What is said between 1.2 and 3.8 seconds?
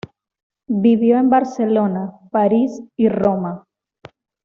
Barcelona, París y Roma.